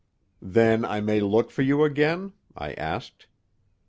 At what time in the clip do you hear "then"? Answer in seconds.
0.41-0.83